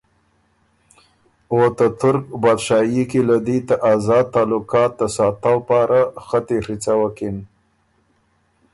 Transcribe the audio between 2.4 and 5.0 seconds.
بادشاهيې کی ته آزاد تعلقات